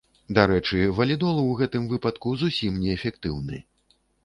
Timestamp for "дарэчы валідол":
0.35-1.41